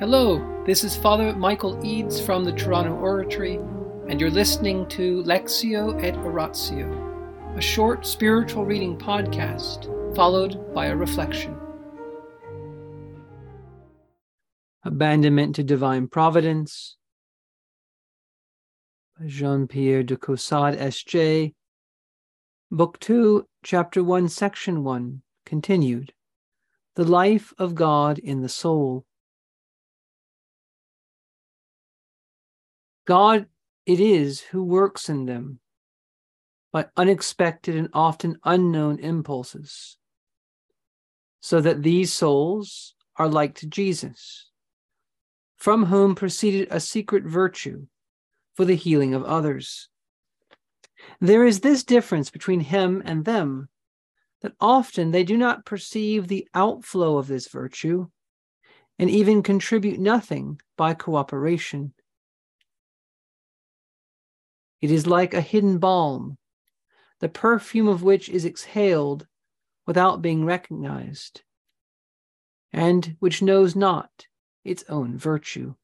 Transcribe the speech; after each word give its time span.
Hello, 0.00 0.64
this 0.66 0.82
is 0.82 0.96
Father 0.96 1.32
Michael 1.36 1.78
Eads 1.86 2.20
from 2.20 2.42
the 2.42 2.50
Toronto 2.50 2.94
Oratory, 2.96 3.60
and 4.08 4.20
you're 4.20 4.28
listening 4.28 4.88
to 4.88 5.22
Lectio 5.22 6.02
et 6.02 6.16
Oratio, 6.16 7.54
a 7.56 7.60
short 7.60 8.04
spiritual 8.04 8.64
reading 8.64 8.98
podcast 8.98 9.86
followed 10.16 10.74
by 10.74 10.86
a 10.86 10.96
reflection. 10.96 11.56
Abandonment 14.82 15.54
to 15.54 15.62
Divine 15.62 16.08
Providence 16.08 16.96
by 19.16 19.28
Jean 19.28 19.68
Pierre 19.68 20.02
de 20.02 20.16
Caussade, 20.16 20.74
S.J., 20.76 21.54
Book 22.68 22.98
2, 22.98 23.46
Chapter 23.62 24.02
1, 24.02 24.28
Section 24.28 24.82
1, 24.82 25.22
continued. 25.46 26.12
The 26.96 27.04
Life 27.04 27.54
of 27.58 27.76
God 27.76 28.18
in 28.18 28.42
the 28.42 28.48
Soul. 28.48 29.06
God 33.06 33.46
it 33.86 34.00
is 34.00 34.40
who 34.40 34.62
works 34.62 35.08
in 35.08 35.26
them 35.26 35.60
by 36.72 36.86
unexpected 36.96 37.76
and 37.76 37.88
often 37.92 38.38
unknown 38.44 38.98
impulses, 38.98 39.96
so 41.40 41.60
that 41.60 41.82
these 41.82 42.12
souls 42.12 42.94
are 43.16 43.28
like 43.28 43.54
to 43.56 43.66
Jesus, 43.66 44.50
from 45.56 45.86
whom 45.86 46.14
proceeded 46.14 46.66
a 46.70 46.80
secret 46.80 47.24
virtue 47.24 47.86
for 48.54 48.64
the 48.64 48.74
healing 48.74 49.14
of 49.14 49.22
others. 49.24 49.88
There 51.20 51.44
is 51.44 51.60
this 51.60 51.84
difference 51.84 52.30
between 52.30 52.60
him 52.60 53.02
and 53.04 53.24
them 53.24 53.68
that 54.40 54.54
often 54.60 55.10
they 55.10 55.24
do 55.24 55.36
not 55.36 55.64
perceive 55.64 56.26
the 56.26 56.48
outflow 56.54 57.18
of 57.18 57.26
this 57.26 57.48
virtue 57.48 58.08
and 58.98 59.10
even 59.10 59.42
contribute 59.42 60.00
nothing 60.00 60.60
by 60.76 60.94
cooperation. 60.94 61.92
It 64.80 64.90
is 64.90 65.06
like 65.06 65.34
a 65.34 65.40
hidden 65.40 65.78
balm, 65.78 66.38
the 67.20 67.28
perfume 67.28 67.88
of 67.88 68.02
which 68.02 68.28
is 68.28 68.44
exhaled 68.44 69.26
without 69.86 70.22
being 70.22 70.44
recognized, 70.44 71.42
and 72.72 73.16
which 73.20 73.42
knows 73.42 73.76
not 73.76 74.26
its 74.64 74.84
own 74.88 75.16
virtue. 75.16 75.74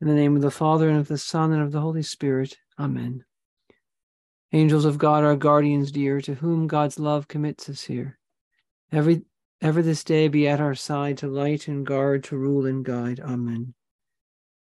In 0.00 0.08
the 0.08 0.14
name 0.14 0.34
of 0.34 0.42
the 0.42 0.50
Father, 0.50 0.88
and 0.88 0.98
of 0.98 1.08
the 1.08 1.18
Son, 1.18 1.52
and 1.52 1.62
of 1.62 1.72
the 1.72 1.80
Holy 1.80 2.02
Spirit. 2.02 2.56
Amen. 2.78 3.24
Angels 4.52 4.84
of 4.84 4.98
God, 4.98 5.22
our 5.22 5.36
guardians 5.36 5.92
dear, 5.92 6.20
to 6.22 6.34
whom 6.34 6.66
God's 6.66 6.98
love 6.98 7.28
commits 7.28 7.68
us 7.68 7.82
here. 7.82 8.18
Every 8.90 9.22
ever 9.60 9.82
this 9.82 10.02
day 10.02 10.28
be 10.28 10.48
at 10.48 10.60
our 10.60 10.74
side 10.74 11.18
to 11.18 11.28
light 11.28 11.68
and 11.68 11.84
guard, 11.84 12.24
to 12.24 12.36
rule 12.36 12.66
and 12.66 12.84
guide. 12.84 13.20
Amen. 13.20 13.74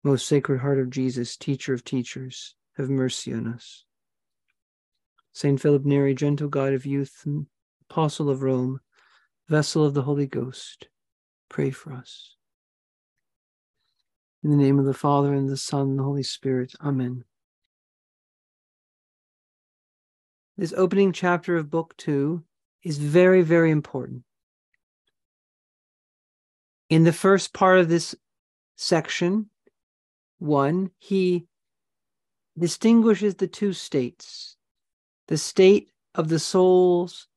Most 0.03 0.27
Sacred 0.27 0.59
Heart 0.59 0.79
of 0.79 0.89
Jesus, 0.89 1.35
Teacher 1.35 1.73
of 1.73 1.83
teachers, 1.83 2.55
have 2.77 2.89
mercy 2.89 3.33
on 3.33 3.47
us. 3.47 3.83
Saint 5.33 5.59
Philip 5.59 5.85
Neri, 5.85 6.15
gentle 6.15 6.47
guide 6.47 6.73
of 6.73 6.85
youth, 6.85 7.25
apostle 7.89 8.29
of 8.29 8.41
Rome, 8.41 8.79
vessel 9.47 9.83
of 9.85 9.93
the 9.93 10.03
Holy 10.03 10.27
Ghost, 10.27 10.87
pray 11.49 11.71
for 11.71 11.93
us. 11.93 12.35
In 14.43 14.49
the 14.51 14.57
name 14.57 14.79
of 14.79 14.85
the 14.85 14.93
Father, 14.93 15.33
and 15.33 15.49
the 15.49 15.57
Son, 15.57 15.89
and 15.89 15.99
the 15.99 16.03
Holy 16.03 16.23
Spirit. 16.23 16.73
Amen. 16.81 17.23
This 20.57 20.73
opening 20.73 21.11
chapter 21.11 21.57
of 21.57 21.69
Book 21.69 21.95
Two 21.97 22.43
is 22.83 22.97
very, 22.97 23.41
very 23.41 23.71
important. 23.71 24.23
In 26.89 27.03
the 27.03 27.13
first 27.13 27.53
part 27.53 27.79
of 27.79 27.89
this 27.89 28.15
section, 28.75 29.49
one, 30.39 30.91
he 30.97 31.47
distinguishes 32.57 33.35
the 33.35 33.47
two 33.47 33.73
states 33.73 34.55
the 35.27 35.37
state 35.37 35.91
of 36.15 36.29
the 36.29 36.39
souls 36.39 37.27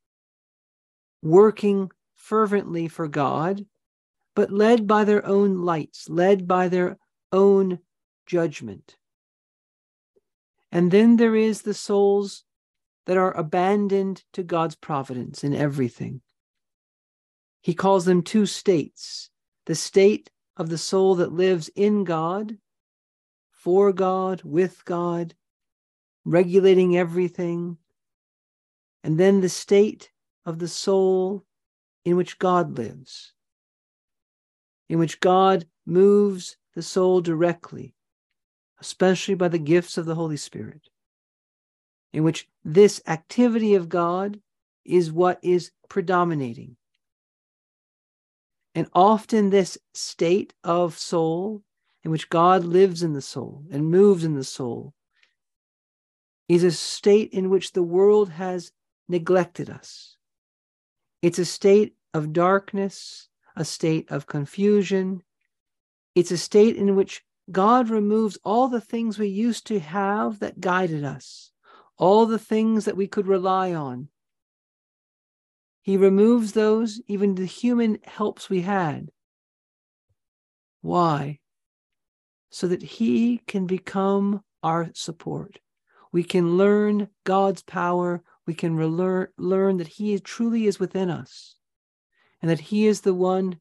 working 1.23 1.91
fervently 2.15 2.87
for 2.89 3.09
God, 3.09 3.67
but 4.35 4.53
led 4.53 4.87
by 4.87 5.05
their 5.05 5.27
own 5.27 5.63
lights, 5.63 6.09
led 6.09 6.47
by 6.47 6.69
their 6.69 6.97
own 7.33 7.81
judgment. 8.27 8.97
And 10.71 10.91
then 10.91 11.17
there 11.17 11.35
is 11.35 11.63
the 11.63 11.75
souls 11.75 12.45
that 13.07 13.17
are 13.17 13.37
abandoned 13.37 14.23
to 14.33 14.45
God's 14.45 14.77
providence 14.77 15.43
in 15.43 15.55
everything. 15.55 16.21
He 17.61 17.75
calls 17.75 18.05
them 18.05 18.23
two 18.23 18.47
states 18.47 19.31
the 19.67 19.75
state 19.75 20.31
of 20.57 20.69
the 20.69 20.79
soul 20.79 21.17
that 21.17 21.33
lives 21.33 21.69
in 21.75 22.05
God 22.05 22.57
for 23.63 23.93
God, 23.93 24.41
with 24.43 24.87
God, 24.87 25.35
regulating 26.25 26.97
everything, 26.97 27.77
and 29.05 29.21
then 29.21 29.43
the 29.43 29.51
state 29.51 30.13
of 30.47 30.59
the 30.59 30.69
soul 30.69 31.45
in 32.07 32.17
which 32.17 32.39
God 32.39 32.79
lives, 32.79 33.35
in 34.89 34.99
which 34.99 35.21
God 35.21 35.67
moves 35.85 36.57
the 36.75 36.83
soul 36.83 37.21
directly, 37.21 37.95
especially 38.81 39.35
by 39.35 39.49
the 39.49 39.59
gifts 39.59 39.99
of 39.99 40.07
the 40.07 40.15
Holy 40.15 40.39
Spirit, 40.39 40.89
in 42.15 42.25
which 42.25 42.49
this 42.65 43.03
activity 43.07 43.75
of 43.75 43.91
God 43.91 44.41
is 44.87 45.13
what 45.13 45.39
is 45.43 45.71
predominating. 45.91 46.77
And 48.75 48.89
often, 48.95 49.51
this 49.51 49.77
state 49.93 50.55
of 50.65 50.97
soul 50.97 51.63
in 52.05 52.11
which 52.11 52.31
God 52.31 52.65
lives 52.65 53.03
in 53.03 53.13
the 53.13 53.23
soul 53.23 53.65
and 53.71 53.91
moves 53.91 54.25
in 54.25 54.35
the 54.35 54.45
soul 54.45 54.95
is 56.49 56.65
a 56.65 56.71
state 56.71 57.33
in 57.33 57.51
which 57.51 57.73
the 57.73 57.83
world 57.83 58.31
has 58.31 58.73
neglected 59.09 59.71
us. 59.71 60.17
It's 61.23 61.39
a 61.39 61.45
state 61.45 61.95
of 62.15 62.33
darkness, 62.33 63.29
a 63.55 63.65
state 63.65 64.11
of 64.11 64.27
confusion. 64.27 65.23
It's 66.15 66.31
a 66.31 66.39
state 66.39 66.77
in 66.77 66.97
which 66.97 67.23
God 67.51 67.91
removes 67.91 68.39
all 68.45 68.69
the 68.69 68.81
things 68.81 69.19
we 69.19 69.29
used 69.29 69.67
to 69.67 69.81
have 69.81 70.41
that 70.41 70.61
guided 70.61 71.05
us, 71.05 71.53
all 71.99 72.27
the 72.27 72.39
things 72.39 72.85
that 72.85 72.97
we 72.97 73.07
could 73.07 73.27
rely 73.27 73.75
on. 73.75 74.09
He 75.83 75.97
removes 75.97 76.53
those, 76.53 77.01
even 77.07 77.35
the 77.35 77.47
human 77.47 77.99
helps 78.05 78.49
we 78.49 78.63
had. 78.63 79.11
Why? 80.81 81.41
So 82.51 82.69
that 82.69 82.83
He 82.83 83.41
can 83.47 83.67
become 83.67 84.43
our 84.63 84.91
support. 84.95 85.59
We 86.13 86.25
can 86.25 86.57
learn 86.57 87.09
God's 87.25 87.63
power. 87.63 88.23
We 88.47 88.55
can 88.55 88.77
relearn, 88.77 89.29
learn 89.39 89.77
that 89.79 89.87
He 89.89 90.19
truly 90.19 90.67
is 90.67 90.81
within 90.81 91.09
us 91.11 91.57
and 92.43 92.51
that 92.51 92.61
He 92.61 92.87
is 92.87 93.01
the 93.01 93.15
one 93.15 93.61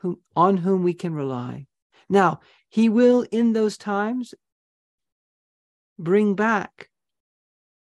who, 0.00 0.20
on 0.34 0.58
whom 0.58 0.82
we 0.82 0.94
can 0.94 1.14
rely. 1.14 1.66
Now, 2.08 2.40
He 2.68 2.88
will, 2.88 3.26
in 3.30 3.52
those 3.52 3.76
times, 3.76 4.34
bring 5.98 6.34
back 6.34 6.90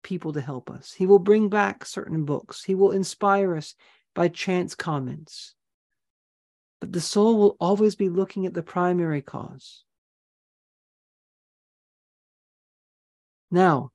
people 0.02 0.32
to 0.34 0.40
help 0.40 0.70
us. 0.70 0.92
He 0.92 1.06
will 1.06 1.18
bring 1.18 1.48
back 1.48 1.84
certain 1.84 2.24
books. 2.24 2.62
He 2.62 2.74
will 2.74 2.92
inspire 2.92 3.56
us 3.56 3.74
by 4.14 4.28
chance 4.28 4.74
comments. 4.74 5.54
But 6.84 6.92
the 6.92 7.00
soul 7.00 7.38
will 7.38 7.56
always 7.60 7.94
be 7.94 8.10
looking 8.10 8.44
at 8.44 8.52
the 8.52 8.62
primary 8.62 9.22
cause. 9.22 9.84
Now, 13.50 13.92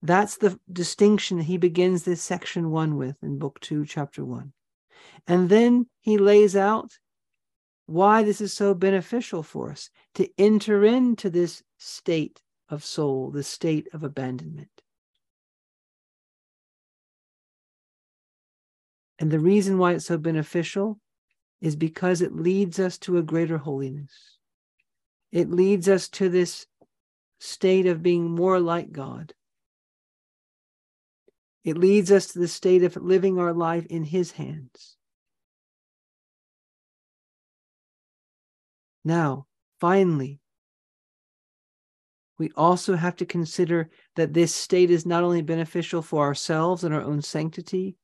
that's 0.00 0.38
the 0.38 0.58
distinction 0.72 1.40
he 1.40 1.58
begins 1.58 2.04
this 2.04 2.22
section 2.22 2.70
one 2.70 2.96
with 2.96 3.16
in 3.22 3.38
book 3.38 3.60
two, 3.60 3.84
chapter 3.84 4.24
one. 4.24 4.54
And 5.26 5.50
then 5.50 5.90
he 6.00 6.16
lays 6.16 6.56
out 6.56 6.92
why 7.84 8.22
this 8.22 8.40
is 8.40 8.54
so 8.54 8.72
beneficial 8.72 9.42
for 9.42 9.70
us 9.70 9.90
to 10.14 10.26
enter 10.38 10.86
into 10.86 11.28
this 11.28 11.62
state 11.76 12.40
of 12.70 12.82
soul, 12.82 13.30
the 13.30 13.42
state 13.42 13.88
of 13.92 14.04
abandonment. 14.04 14.80
And 19.18 19.30
the 19.30 19.38
reason 19.38 19.76
why 19.76 19.92
it's 19.92 20.06
so 20.06 20.16
beneficial 20.16 20.98
is 21.62 21.76
because 21.76 22.20
it 22.20 22.34
leads 22.34 22.80
us 22.80 22.98
to 22.98 23.16
a 23.16 23.22
greater 23.22 23.56
holiness. 23.56 24.36
It 25.30 25.48
leads 25.48 25.88
us 25.88 26.08
to 26.10 26.28
this 26.28 26.66
state 27.38 27.86
of 27.86 28.02
being 28.02 28.28
more 28.28 28.58
like 28.58 28.90
God. 28.90 29.32
It 31.64 31.78
leads 31.78 32.10
us 32.10 32.26
to 32.32 32.40
the 32.40 32.48
state 32.48 32.82
of 32.82 32.96
living 32.96 33.38
our 33.38 33.52
life 33.52 33.86
in 33.86 34.02
His 34.02 34.32
hands. 34.32 34.96
Now, 39.04 39.46
finally, 39.80 40.40
we 42.38 42.50
also 42.56 42.96
have 42.96 43.14
to 43.16 43.26
consider 43.26 43.88
that 44.16 44.34
this 44.34 44.52
state 44.52 44.90
is 44.90 45.06
not 45.06 45.22
only 45.22 45.42
beneficial 45.42 46.02
for 46.02 46.24
ourselves 46.24 46.82
and 46.82 46.92
our 46.92 47.02
own 47.02 47.22
sanctity, 47.22 47.96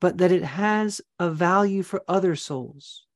but 0.00 0.18
that 0.18 0.32
it 0.32 0.44
has 0.44 1.00
a 1.18 1.30
value 1.30 1.82
for 1.82 2.02
other 2.08 2.36
souls. 2.36 3.06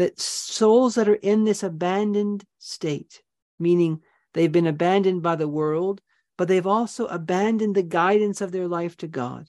that 0.00 0.18
souls 0.18 0.94
that 0.94 1.10
are 1.10 1.16
in 1.16 1.44
this 1.44 1.62
abandoned 1.62 2.42
state, 2.58 3.22
meaning 3.58 4.00
they've 4.32 4.50
been 4.50 4.66
abandoned 4.66 5.22
by 5.22 5.36
the 5.36 5.46
world, 5.46 6.00
but 6.38 6.48
they've 6.48 6.66
also 6.66 7.04
abandoned 7.08 7.74
the 7.74 7.82
guidance 7.82 8.40
of 8.40 8.50
their 8.50 8.66
life 8.66 8.96
to 8.96 9.06
God. 9.06 9.46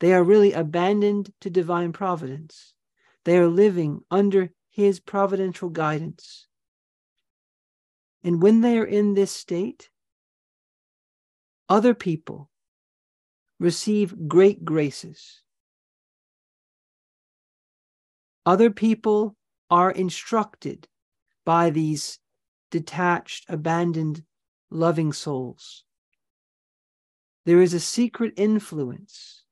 They 0.00 0.12
are 0.12 0.24
really 0.24 0.52
abandoned 0.52 1.32
to 1.42 1.48
divine 1.48 1.92
providence. 1.92 2.74
They 3.24 3.38
are 3.38 3.46
living 3.46 4.00
under 4.10 4.50
his 4.68 4.98
providential 4.98 5.68
guidance. 5.68 6.48
And 8.24 8.42
when 8.42 8.62
they 8.62 8.78
are 8.78 8.84
in 8.84 9.14
this 9.14 9.30
state, 9.30 9.90
other 11.68 11.94
people 11.94 12.50
receive 13.58 14.28
great 14.28 14.64
graces. 14.64 15.42
Other 18.46 18.70
people 18.70 19.36
are 19.70 19.90
instructed 19.90 20.86
by 21.46 21.70
these 21.70 22.18
detached, 22.70 23.46
abandoned, 23.48 24.22
loving 24.70 25.12
souls. 25.12 25.84
There 27.46 27.60
is 27.60 27.74
a 27.74 27.80
secret 27.80 28.34
influence 28.36 29.44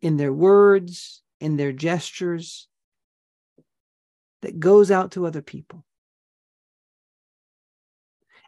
in 0.00 0.16
their 0.16 0.32
words, 0.32 1.22
in 1.40 1.56
their 1.56 1.72
gestures, 1.72 2.68
that 4.42 4.58
goes 4.58 4.90
out 4.90 5.12
to 5.12 5.26
other 5.26 5.42
people. 5.42 5.84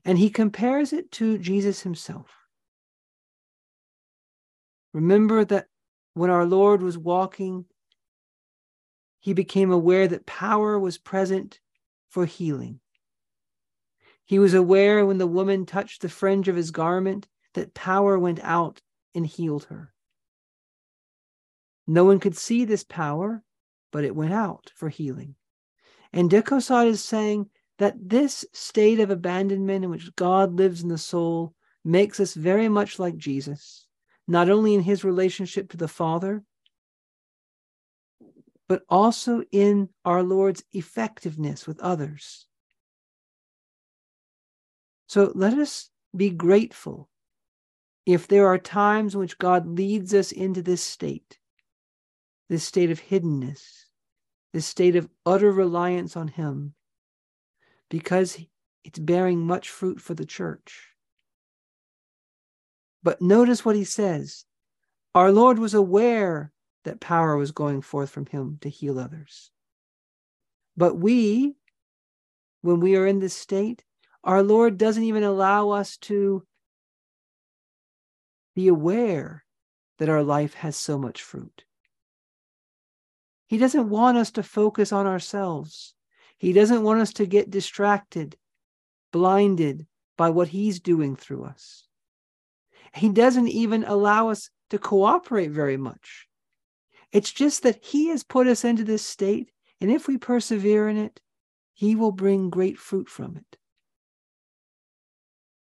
And 0.04 0.18
he 0.18 0.28
compares 0.28 0.92
it 0.92 1.10
to 1.12 1.38
Jesus 1.38 1.82
himself. 1.82 2.43
Remember 4.94 5.44
that 5.44 5.66
when 6.14 6.30
our 6.30 6.46
Lord 6.46 6.80
was 6.80 6.96
walking, 6.96 7.66
he 9.18 9.34
became 9.34 9.72
aware 9.72 10.06
that 10.06 10.24
power 10.24 10.78
was 10.78 10.98
present 10.98 11.58
for 12.08 12.24
healing. 12.24 12.78
He 14.24 14.38
was 14.38 14.54
aware 14.54 15.04
when 15.04 15.18
the 15.18 15.26
woman 15.26 15.66
touched 15.66 16.00
the 16.00 16.08
fringe 16.08 16.48
of 16.48 16.54
his 16.56 16.70
garment 16.70 17.26
that 17.54 17.74
power 17.74 18.18
went 18.18 18.38
out 18.42 18.80
and 19.14 19.26
healed 19.26 19.64
her. 19.64 19.92
No 21.86 22.04
one 22.04 22.20
could 22.20 22.36
see 22.36 22.64
this 22.64 22.84
power, 22.84 23.42
but 23.90 24.04
it 24.04 24.14
went 24.14 24.32
out 24.32 24.70
for 24.76 24.88
healing. 24.88 25.34
And 26.12 26.30
de 26.30 26.40
Caussade 26.40 26.88
is 26.88 27.04
saying 27.04 27.50
that 27.78 27.96
this 27.98 28.44
state 28.52 29.00
of 29.00 29.10
abandonment 29.10 29.84
in 29.84 29.90
which 29.90 30.14
God 30.14 30.54
lives 30.54 30.82
in 30.82 30.88
the 30.88 30.98
soul 30.98 31.52
makes 31.84 32.20
us 32.20 32.34
very 32.34 32.68
much 32.68 33.00
like 33.00 33.16
Jesus, 33.16 33.83
not 34.26 34.48
only 34.48 34.74
in 34.74 34.82
his 34.82 35.04
relationship 35.04 35.70
to 35.70 35.76
the 35.76 35.88
Father, 35.88 36.42
but 38.68 38.82
also 38.88 39.42
in 39.52 39.88
our 40.04 40.22
Lord's 40.22 40.64
effectiveness 40.72 41.66
with 41.66 41.80
others. 41.80 42.46
So 45.06 45.32
let 45.34 45.54
us 45.54 45.90
be 46.16 46.30
grateful 46.30 47.08
if 48.06 48.26
there 48.26 48.46
are 48.46 48.58
times 48.58 49.14
in 49.14 49.20
which 49.20 49.38
God 49.38 49.66
leads 49.66 50.14
us 50.14 50.32
into 50.32 50.62
this 50.62 50.82
state, 50.82 51.38
this 52.48 52.64
state 52.64 52.90
of 52.90 53.00
hiddenness, 53.00 53.84
this 54.52 54.66
state 54.66 54.96
of 54.96 55.08
utter 55.26 55.52
reliance 55.52 56.16
on 56.16 56.28
Him, 56.28 56.74
because 57.90 58.38
it's 58.82 58.98
bearing 58.98 59.46
much 59.46 59.68
fruit 59.68 60.00
for 60.00 60.14
the 60.14 60.26
church. 60.26 60.93
But 63.04 63.20
notice 63.20 63.64
what 63.64 63.76
he 63.76 63.84
says. 63.84 64.46
Our 65.14 65.30
Lord 65.30 65.58
was 65.58 65.74
aware 65.74 66.52
that 66.84 67.00
power 67.00 67.36
was 67.36 67.52
going 67.52 67.82
forth 67.82 68.10
from 68.10 68.26
him 68.26 68.58
to 68.62 68.68
heal 68.68 68.98
others. 68.98 69.52
But 70.76 70.96
we, 70.96 71.54
when 72.62 72.80
we 72.80 72.96
are 72.96 73.06
in 73.06 73.20
this 73.20 73.34
state, 73.34 73.84
our 74.24 74.42
Lord 74.42 74.78
doesn't 74.78 75.04
even 75.04 75.22
allow 75.22 75.70
us 75.70 75.98
to 75.98 76.44
be 78.56 78.68
aware 78.68 79.44
that 79.98 80.08
our 80.08 80.22
life 80.22 80.54
has 80.54 80.76
so 80.76 80.98
much 80.98 81.22
fruit. 81.22 81.64
He 83.46 83.58
doesn't 83.58 83.90
want 83.90 84.16
us 84.16 84.30
to 84.32 84.42
focus 84.42 84.92
on 84.92 85.06
ourselves. 85.06 85.94
He 86.38 86.54
doesn't 86.54 86.82
want 86.82 87.00
us 87.00 87.12
to 87.14 87.26
get 87.26 87.50
distracted, 87.50 88.36
blinded 89.12 89.86
by 90.16 90.30
what 90.30 90.48
He's 90.48 90.80
doing 90.80 91.16
through 91.16 91.44
us. 91.44 91.86
He 92.94 93.08
doesn't 93.08 93.48
even 93.48 93.84
allow 93.84 94.28
us 94.28 94.50
to 94.70 94.78
cooperate 94.78 95.50
very 95.50 95.76
much. 95.76 96.28
It's 97.12 97.32
just 97.32 97.62
that 97.62 97.84
He 97.84 98.08
has 98.08 98.22
put 98.22 98.46
us 98.46 98.64
into 98.64 98.84
this 98.84 99.04
state, 99.04 99.50
and 99.80 99.90
if 99.90 100.06
we 100.06 100.16
persevere 100.16 100.88
in 100.88 100.96
it, 100.96 101.20
He 101.72 101.94
will 101.94 102.12
bring 102.12 102.50
great 102.50 102.78
fruit 102.78 103.08
from 103.08 103.36
it. 103.36 103.58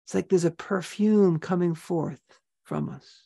It's 0.05 0.13
like 0.13 0.29
there's 0.29 0.45
a 0.45 0.51
perfume 0.51 1.39
coming 1.39 1.73
forth 1.73 2.21
from 2.63 2.89
us. 2.89 3.23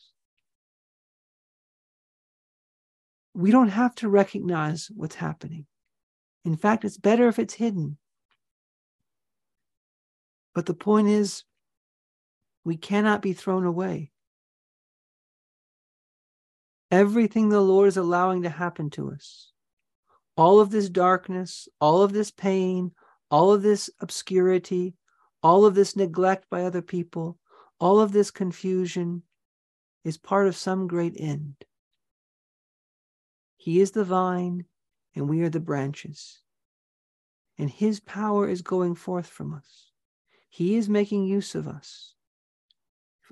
We 3.34 3.52
don't 3.52 3.70
have 3.70 3.96
to 3.96 4.08
recognize 4.08 4.90
what's 4.96 5.16
happening. 5.16 5.66
In 6.46 6.56
fact, 6.56 6.86
it's 6.86 6.98
better 6.98 7.28
if 7.28 7.40
it's 7.40 7.56
hidden. 7.56 7.98
But 10.54 10.68
the 10.68 10.76
point 10.76 11.08
is, 11.08 11.44
we 12.66 12.76
cannot 12.76 13.22
be 13.22 13.32
thrown 13.32 13.64
away. 13.64 14.12
Everything 16.92 17.50
the 17.50 17.62
Lord 17.62 17.88
is 17.88 17.98
allowing 17.98 18.42
to 18.42 18.50
happen 18.50 18.90
to 18.92 19.12
us, 19.12 19.52
all 20.36 20.60
of 20.60 20.72
this 20.72 20.90
darkness, 20.90 21.70
all 21.80 22.02
of 22.02 22.12
this 22.12 22.32
pain, 22.32 22.92
all 23.32 23.54
of 23.54 23.62
this 23.62 23.90
obscurity, 24.02 24.96
all 25.42 25.66
of 25.66 25.76
this 25.76 25.96
neglect 25.96 26.50
by 26.50 26.64
other 26.64 26.82
people, 26.82 27.38
all 27.80 28.00
of 28.00 28.12
this 28.12 28.32
confusion 28.32 29.22
is 30.04 30.18
part 30.18 30.48
of 30.48 30.56
some 30.56 30.88
great 30.88 31.14
end. 31.18 31.56
He 33.58 33.80
is 33.80 33.92
the 33.92 34.04
vine, 34.04 34.66
and 35.16 35.30
we 35.30 35.42
are 35.44 35.50
the 35.50 35.60
branches. 35.60 36.42
And 37.58 37.70
his 37.70 38.00
power 38.00 38.50
is 38.50 38.62
going 38.62 38.96
forth 38.96 39.28
from 39.28 39.54
us. 39.54 39.92
He 40.50 40.76
is 40.76 40.90
making 40.90 41.26
use 41.26 41.56
of 41.56 41.68
us. 41.68 42.15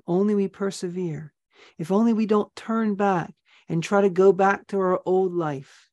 Only 0.06 0.34
we 0.34 0.48
persevere, 0.48 1.32
if 1.78 1.90
only 1.90 2.12
we 2.12 2.26
don't 2.26 2.54
turn 2.54 2.94
back 2.94 3.34
and 3.68 3.82
try 3.82 4.02
to 4.02 4.10
go 4.10 4.32
back 4.32 4.66
to 4.68 4.78
our 4.78 5.00
old 5.06 5.32
life, 5.32 5.90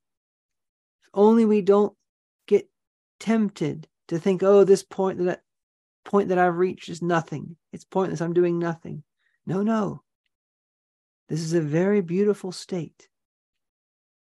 if 1.04 1.10
only 1.14 1.46
we 1.46 1.62
don't 1.62 1.96
get 2.48 2.70
tempted 3.20 3.88
to 4.10 4.20
think, 4.20 4.44
oh, 4.44 4.64
this 4.64 4.84
point 4.84 5.24
that 5.26 5.42
point 6.04 6.30
that 6.30 6.38
I've 6.38 6.58
reached 6.58 6.90
is 6.90 7.02
nothing. 7.02 7.56
It's 7.72 7.86
pointless. 7.86 8.22
I'm 8.22 8.34
doing 8.34 8.60
nothing. 8.60 9.04
No, 9.46 9.62
no. 9.62 10.02
This 11.30 11.42
is 11.42 11.54
a 11.54 11.62
very 11.62 12.02
beautiful 12.02 12.52
state 12.52 13.08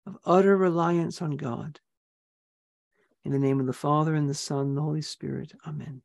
of 0.08 0.18
utter 0.26 0.58
reliance 0.58 1.22
on 1.22 1.32
God. 1.32 1.80
In 3.24 3.32
the 3.32 3.40
name 3.40 3.60
of 3.60 3.66
the 3.66 3.74
Father, 3.74 4.16
and 4.16 4.30
the 4.30 4.34
Son, 4.34 4.68
and 4.68 4.78
the 4.78 4.82
Holy 4.82 5.02
Spirit. 5.02 5.54
Amen. 5.68 6.02